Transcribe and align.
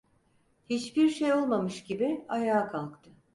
Hiçbir 0.69 1.09
şey 1.09 1.33
olmamış 1.33 1.83
gibi, 1.83 2.25
ayağa 2.29 2.67
kalktı. 2.67 3.09